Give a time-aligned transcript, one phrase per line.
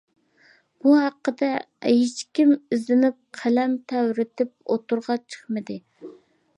[0.85, 1.49] بۇ ھەققىدە
[1.89, 5.83] ھېچكىم ئىزدىنىپ قەلەم تەۋرىتىپ ئوتتۇرىغا چىقمىدى!